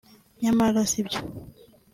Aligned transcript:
nyamara 0.41 0.79
si 0.91 1.01
byo 1.07 1.21